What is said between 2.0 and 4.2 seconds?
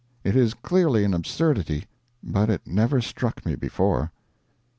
but it never struck me before.